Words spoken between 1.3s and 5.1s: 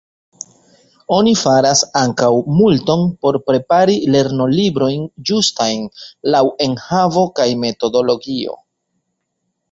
faras ankaŭ multon por prepari lernolibrojn